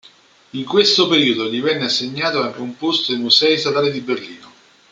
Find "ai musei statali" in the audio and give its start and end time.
3.11-3.91